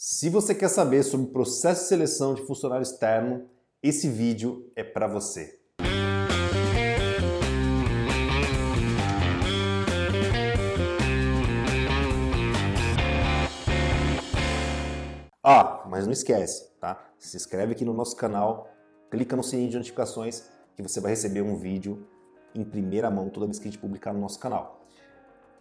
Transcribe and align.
Se 0.00 0.30
você 0.30 0.54
quer 0.54 0.68
saber 0.68 1.02
sobre 1.02 1.26
o 1.26 1.30
processo 1.30 1.82
de 1.82 1.88
seleção 1.88 2.32
de 2.32 2.46
funcionário 2.46 2.84
externo, 2.84 3.48
esse 3.82 4.08
vídeo 4.08 4.70
é 4.76 4.84
para 4.84 5.08
você. 5.08 5.58
Ah, 15.42 15.84
mas 15.90 16.06
não 16.06 16.12
esquece, 16.12 16.70
tá? 16.80 17.04
Se 17.18 17.36
inscreve 17.36 17.72
aqui 17.72 17.84
no 17.84 17.92
nosso 17.92 18.14
canal, 18.14 18.70
clica 19.10 19.34
no 19.34 19.42
sininho 19.42 19.70
de 19.70 19.78
notificações 19.78 20.44
que 20.76 20.82
você 20.82 21.00
vai 21.00 21.10
receber 21.10 21.42
um 21.42 21.56
vídeo 21.56 22.06
em 22.54 22.62
primeira 22.62 23.10
mão 23.10 23.28
toda 23.28 23.46
vez 23.46 23.58
que 23.58 23.66
a 23.66 23.70
gente 23.72 23.80
publicar 23.80 24.12
no 24.12 24.20
nosso 24.20 24.38
canal. 24.38 24.86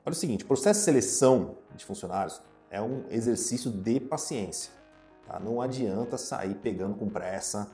Olha 0.06 0.14
o 0.14 0.16
seguinte, 0.16 0.46
processo 0.46 0.82
de 0.82 0.86
seleção 0.86 1.58
de 1.76 1.84
funcionários 1.84 2.40
é 2.70 2.82
um 2.82 3.04
exercício 3.10 3.72
de 3.72 4.00
paciência. 4.00 4.72
Tá? 5.26 5.40
Não 5.40 5.62
adianta 5.62 6.18
sair 6.18 6.56
pegando 6.56 6.96
com 6.96 7.10
pressa, 7.10 7.72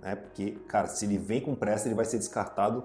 né? 0.00 0.14
porque, 0.16 0.52
cara, 0.68 0.86
se 0.88 1.04
ele 1.04 1.18
vem 1.18 1.40
com 1.40 1.54
pressa, 1.54 1.88
ele 1.88 1.94
vai 1.94 2.04
ser 2.04 2.18
descartado 2.18 2.84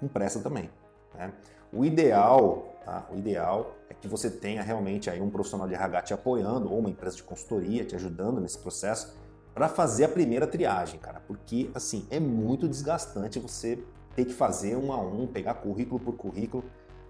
com 0.00 0.08
pressa 0.08 0.40
também. 0.40 0.70
Né? 1.14 1.32
O 1.72 1.84
ideal, 1.84 2.74
tá? 2.84 3.06
o 3.12 3.16
ideal 3.16 3.76
é 3.90 3.94
que 3.94 4.08
você 4.08 4.30
tenha 4.30 4.62
realmente 4.62 5.10
aí 5.10 5.20
um 5.20 5.30
profissional 5.30 5.66
de 5.66 5.74
RH 5.74 6.02
te 6.02 6.14
apoiando 6.14 6.70
ou 6.70 6.78
uma 6.78 6.90
empresa 6.90 7.16
de 7.16 7.22
consultoria 7.22 7.84
te 7.84 7.94
ajudando 7.94 8.40
nesse 8.40 8.58
processo 8.58 9.16
para 9.54 9.68
fazer 9.68 10.04
a 10.04 10.08
primeira 10.08 10.46
triagem, 10.46 11.00
cara, 11.00 11.20
porque 11.26 11.68
assim 11.74 12.06
é 12.10 12.20
muito 12.20 12.68
desgastante 12.68 13.40
você 13.40 13.82
ter 14.14 14.24
que 14.24 14.32
fazer 14.32 14.76
um 14.76 14.92
a 14.92 15.00
um, 15.00 15.26
pegar 15.26 15.54
currículo 15.54 15.98
por 15.98 16.16
currículo. 16.16 16.64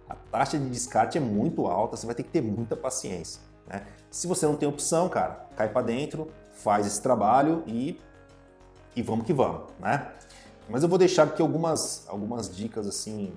A 0.09 0.15
taxa 0.15 0.59
de 0.59 0.69
descarte 0.71 1.19
é 1.19 1.21
muito 1.21 1.67
alta, 1.67 1.97
você 1.97 2.07
vai 2.07 2.15
ter 2.15 2.23
que 2.23 2.31
ter 2.31 2.41
muita 2.41 2.75
paciência. 2.75 3.43
Né? 3.69 3.87
Se 4.11 4.27
você 4.27 4.47
não 4.47 4.57
tem 4.57 4.69
opção, 4.69 5.09
cara, 5.09 5.47
cai 5.57 5.69
para 5.69 5.83
dentro, 5.83 6.31
faz 6.55 6.87
esse 6.87 7.01
trabalho 7.01 7.63
e, 7.67 8.01
e 8.97 9.03
vamos 9.03 9.27
que 9.27 9.33
vamos, 9.33 9.71
né? 9.79 10.11
Mas 10.69 10.83
eu 10.83 10.89
vou 10.89 10.99
deixar 10.99 11.25
aqui 11.25 11.41
algumas, 11.41 12.05
algumas 12.09 12.55
dicas 12.55 12.87
assim, 12.87 13.33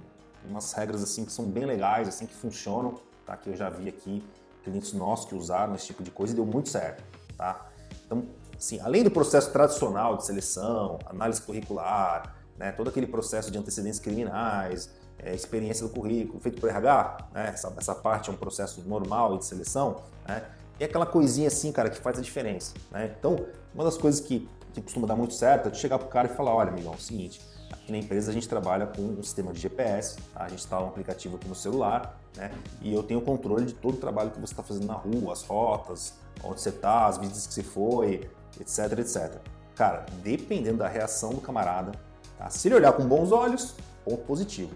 umas 0.49 0.73
regras 0.73 1.03
assim 1.03 1.23
que 1.23 1.31
são 1.31 1.45
bem 1.45 1.65
legais, 1.65 2.07
assim 2.07 2.25
que 2.25 2.33
funcionam, 2.33 2.95
tá? 3.25 3.37
Que 3.37 3.49
eu 3.49 3.55
já 3.55 3.69
vi 3.69 3.89
aqui 3.89 4.23
clientes 4.63 4.93
nossos 4.93 5.25
que 5.25 5.35
usaram 5.35 5.75
esse 5.75 5.87
tipo 5.87 6.03
de 6.03 6.11
coisa 6.11 6.33
e 6.33 6.35
deu 6.35 6.45
muito 6.45 6.69
certo, 6.69 7.03
tá? 7.37 7.67
Então, 8.05 8.25
assim, 8.57 8.79
além 8.79 9.03
do 9.03 9.11
processo 9.11 9.51
tradicional 9.51 10.17
de 10.17 10.25
seleção, 10.25 10.99
análise 11.05 11.41
curricular, 11.41 12.35
né, 12.57 12.71
todo 12.71 12.89
aquele 12.89 13.07
processo 13.07 13.49
de 13.49 13.57
antecedentes 13.57 13.99
criminais, 13.99 14.89
é, 15.23 15.33
experiência 15.35 15.87
do 15.87 15.93
currículo, 15.93 16.39
feito 16.39 16.59
por 16.59 16.69
RH, 16.69 17.29
né? 17.33 17.49
essa, 17.49 17.71
essa, 17.77 17.95
parte 17.95 18.29
é 18.29 18.33
um 18.33 18.35
processo 18.35 18.81
normal 18.87 19.37
de 19.37 19.45
seleção, 19.45 20.01
né? 20.27 20.43
e 20.79 20.83
aquela 20.83 21.05
coisinha 21.05 21.47
assim, 21.47 21.71
cara, 21.71 21.89
que 21.89 21.97
faz 21.97 22.17
a 22.17 22.21
diferença. 22.21 22.73
Né? 22.89 23.13
Então, 23.17 23.45
uma 23.73 23.83
das 23.83 23.97
coisas 23.97 24.19
que, 24.19 24.49
que 24.73 24.81
costuma 24.81 25.07
dar 25.07 25.15
muito 25.15 25.33
certo 25.33 25.67
é 25.67 25.71
tu 25.71 25.77
chegar 25.77 25.99
pro 25.99 26.07
cara 26.07 26.27
e 26.27 26.35
falar, 26.35 26.55
olha, 26.55 26.69
amigão, 26.69 26.93
é 26.93 26.95
o 26.95 26.99
seguinte, 26.99 27.39
aqui 27.71 27.91
na 27.91 27.99
empresa 27.99 28.31
a 28.31 28.33
gente 28.33 28.49
trabalha 28.49 28.87
com 28.87 29.01
um 29.01 29.23
sistema 29.23 29.53
de 29.53 29.59
GPS, 29.59 30.17
tá? 30.33 30.43
a 30.43 30.49
gente 30.49 30.59
instala 30.59 30.85
um 30.85 30.89
aplicativo 30.89 31.35
aqui 31.35 31.47
no 31.47 31.55
celular, 31.55 32.19
né? 32.35 32.51
e 32.81 32.91
eu 32.93 33.03
tenho 33.03 33.21
controle 33.21 33.65
de 33.65 33.73
todo 33.73 33.95
o 33.95 33.97
trabalho 33.97 34.31
que 34.31 34.39
você 34.39 34.53
está 34.53 34.63
fazendo 34.63 34.87
na 34.87 34.95
rua, 34.95 35.33
as 35.33 35.43
rotas, 35.43 36.15
onde 36.43 36.59
você 36.59 36.69
está, 36.69 37.05
as 37.05 37.19
visitas 37.19 37.45
que 37.45 37.53
você 37.53 37.63
foi, 37.63 38.29
etc, 38.59 38.97
etc. 38.97 39.35
Cara, 39.75 40.05
dependendo 40.23 40.77
da 40.77 40.87
reação 40.87 41.31
do 41.31 41.41
camarada, 41.41 41.91
tá? 42.37 42.49
se 42.49 42.67
ele 42.67 42.75
olhar 42.75 42.93
com 42.93 43.05
bons 43.05 43.31
olhos, 43.31 43.75
ponto 44.03 44.23
positivo. 44.23 44.71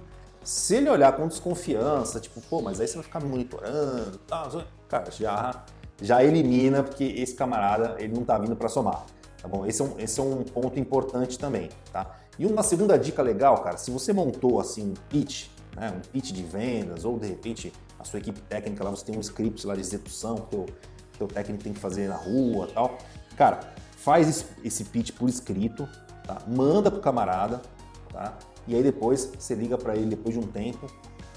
Se 0.46 0.76
ele 0.76 0.88
olhar 0.92 1.12
com 1.14 1.28
desconfiança, 1.28 2.20
tipo, 2.20 2.40
pô, 2.40 2.62
mas 2.62 2.80
aí 2.80 2.88
você 2.88 2.94
vai 2.94 3.04
ficar 3.04 3.20
monitorando, 3.20 4.20
tá? 4.20 4.48
Cara, 4.88 5.10
já, 5.10 5.66
já 6.00 6.24
elimina, 6.24 6.84
porque 6.84 7.04
esse 7.04 7.34
camarada, 7.34 7.96
ele 7.98 8.14
não 8.14 8.24
tá 8.24 8.38
vindo 8.38 8.56
para 8.56 8.70
somar, 8.70 9.08
tá 9.42 9.48
bom? 9.48 9.66
Esse 9.66 9.82
é, 9.82 9.86
um, 9.86 10.00
esse 10.00 10.20
é 10.20 10.24
um 10.24 10.44
ponto 10.44 10.80
importante 10.80 11.40
também, 11.40 11.70
tá? 11.92 12.16
E 12.38 12.46
uma 12.46 12.62
segunda 12.62 12.96
dica 12.96 13.24
legal, 13.24 13.58
cara, 13.64 13.76
se 13.78 13.90
você 13.90 14.14
montou, 14.14 14.60
assim, 14.60 14.92
um 14.92 14.94
pitch, 15.10 15.48
né, 15.76 15.92
um 15.98 16.02
pitch 16.12 16.32
de 16.32 16.44
vendas, 16.44 17.06
ou 17.06 17.18
de 17.18 17.28
repente 17.28 17.74
a 17.98 18.04
sua 18.04 18.20
equipe 18.20 18.40
técnica 18.42 18.84
lá, 18.84 18.92
você 18.92 19.04
tem 19.04 19.18
um 19.18 19.22
script 19.22 19.66
lá 19.66 19.74
de 19.74 19.82
execução 19.82 20.36
que 20.36 20.56
o 20.56 20.68
teu 21.18 21.28
técnico 21.28 21.64
tem 21.64 21.74
que 21.74 21.80
fazer 21.80 22.08
na 22.08 22.18
rua 22.18 22.68
tal, 22.72 23.00
cara, 23.36 23.62
faz 23.98 24.46
esse 24.64 24.84
pitch 24.84 25.12
por 25.14 25.28
escrito, 25.28 25.90
tá? 26.24 26.38
Manda 26.46 26.92
pro 26.92 27.02
camarada, 27.02 27.64
tá? 28.14 28.38
E 28.68 28.76
aí 28.76 28.84
depois 28.84 29.32
você 29.38 29.54
liga 29.56 29.78
para 29.78 29.96
ele 29.96 30.08
depois 30.08 30.34
de 30.34 30.40
um 30.40 30.48
tempo 30.48 30.88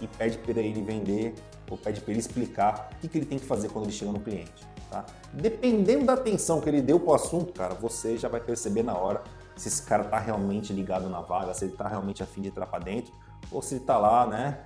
e 0.00 0.06
pede 0.06 0.38
para 0.38 0.60
ele 0.60 0.82
vender 0.82 1.34
ou 1.70 1.76
pede 1.76 2.00
para 2.00 2.10
ele 2.12 2.20
explicar 2.20 2.90
o 2.92 3.00
que, 3.00 3.08
que 3.08 3.18
ele 3.18 3.26
tem 3.26 3.38
que 3.38 3.44
fazer 3.44 3.68
quando 3.68 3.86
ele 3.86 3.92
chega 3.92 4.12
no 4.12 4.20
cliente. 4.20 4.66
Tá? 4.90 5.04
Dependendo 5.32 6.06
da 6.06 6.14
atenção 6.14 6.60
que 6.60 6.68
ele 6.68 6.80
deu 6.80 6.98
para 6.98 7.10
o 7.10 7.14
assunto, 7.14 7.52
cara, 7.52 7.74
você 7.74 8.16
já 8.16 8.28
vai 8.28 8.40
perceber 8.40 8.82
na 8.82 8.96
hora 8.96 9.22
se 9.54 9.68
esse 9.68 9.82
cara 9.82 10.04
está 10.04 10.18
realmente 10.18 10.72
ligado 10.72 11.10
na 11.10 11.20
vaga, 11.20 11.52
se 11.52 11.64
ele 11.64 11.72
está 11.72 11.88
realmente 11.88 12.22
afim 12.22 12.40
de 12.40 12.48
entrar 12.48 12.66
para 12.66 12.78
dentro 12.78 13.12
ou 13.50 13.60
se 13.60 13.74
ele 13.74 13.82
está 13.82 13.98
lá, 13.98 14.26
né, 14.26 14.62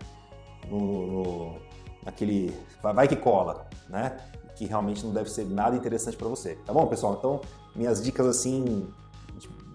no, 0.69 1.06
no, 1.06 1.59
naquele 2.05 2.56
vai 2.83 3.09
que 3.09 3.17
cola, 3.17 3.67
né, 3.89 4.17
que 4.55 4.67
realmente 4.67 5.05
não 5.05 5.12
deve 5.12 5.31
ser 5.31 5.47
nada 5.47 5.75
interessante 5.77 6.17
para 6.17 6.29
você. 6.29 6.56
Tá 6.67 6.73
bom, 6.73 6.87
pessoal? 6.87 7.17
Então, 7.19 7.41
minhas 7.75 8.03
dicas 8.03 8.27
assim 8.27 8.87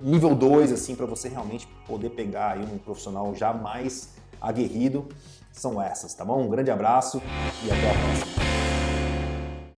nível 0.01 0.35
2, 0.35 0.71
assim, 0.71 0.95
para 0.95 1.05
você 1.05 1.29
realmente 1.29 1.67
poder 1.85 2.09
pegar 2.11 2.57
um 2.57 2.77
profissional 2.77 3.33
já 3.35 3.53
mais 3.53 4.15
aguerrido, 4.39 5.07
são 5.51 5.81
essas, 5.81 6.13
tá 6.13 6.23
bom? 6.23 6.43
Um 6.43 6.49
grande 6.49 6.71
abraço 6.71 7.21
e 7.63 7.71
até 7.71 7.89
a 7.89 7.93
próxima. 7.93 8.46